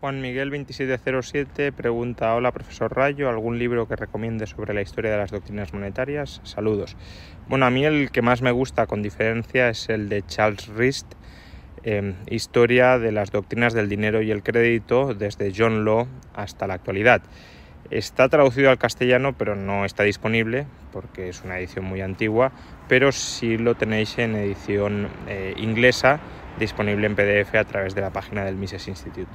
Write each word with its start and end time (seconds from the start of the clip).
Juan 0.00 0.20
Miguel 0.20 0.50
2707 0.50 1.72
pregunta, 1.72 2.34
hola 2.34 2.52
profesor 2.52 2.94
Rayo, 2.94 3.28
¿algún 3.28 3.58
libro 3.58 3.88
que 3.88 3.96
recomiende 3.96 4.46
sobre 4.46 4.74
la 4.74 4.82
historia 4.82 5.10
de 5.10 5.16
las 5.16 5.30
doctrinas 5.30 5.72
monetarias? 5.72 6.40
Saludos. 6.44 6.96
Bueno, 7.48 7.66
a 7.66 7.70
mí 7.70 7.84
el 7.84 8.10
que 8.10 8.22
más 8.22 8.42
me 8.42 8.52
gusta 8.52 8.86
con 8.86 9.02
diferencia 9.02 9.70
es 9.70 9.88
el 9.88 10.08
de 10.08 10.22
Charles 10.24 10.68
Rist, 10.68 11.14
eh, 11.82 12.14
Historia 12.30 12.98
de 12.98 13.12
las 13.12 13.30
doctrinas 13.30 13.72
del 13.72 13.88
dinero 13.88 14.22
y 14.22 14.30
el 14.30 14.42
crédito 14.42 15.14
desde 15.14 15.52
John 15.56 15.84
Law 15.84 16.06
hasta 16.34 16.66
la 16.66 16.74
actualidad. 16.74 17.22
Está 17.90 18.28
traducido 18.28 18.70
al 18.70 18.78
castellano, 18.78 19.36
pero 19.36 19.54
no 19.54 19.84
está 19.84 20.02
disponible 20.02 20.66
porque 20.92 21.28
es 21.28 21.42
una 21.42 21.58
edición 21.58 21.84
muy 21.84 22.00
antigua, 22.00 22.52
pero 22.88 23.12
sí 23.12 23.58
lo 23.58 23.74
tenéis 23.74 24.18
en 24.18 24.36
edición 24.36 25.08
eh, 25.28 25.54
inglesa, 25.56 26.20
disponible 26.58 27.06
en 27.06 27.16
PDF 27.16 27.54
a 27.54 27.64
través 27.64 27.94
de 27.94 28.00
la 28.00 28.10
página 28.10 28.44
del 28.44 28.56
Mises 28.56 28.88
Institute. 28.88 29.30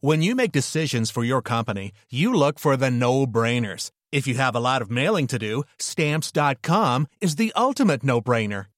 When 0.00 0.22
you 0.22 0.36
make 0.36 0.52
decisions 0.52 1.10
for 1.10 1.24
your 1.24 1.42
company, 1.42 1.90
you 2.08 2.32
look 2.32 2.60
for 2.60 2.76
the 2.76 2.88
no-brainers. 2.88 3.90
If 4.12 4.28
you 4.28 4.36
have 4.36 4.54
a 4.54 4.60
lot 4.60 4.80
of 4.80 4.90
mailing 4.90 5.26
to 5.26 5.38
do, 5.38 5.64
stamps.com 5.78 7.08
is 7.20 7.34
the 7.34 7.52
ultimate 7.56 8.04
no-brainer. 8.04 8.66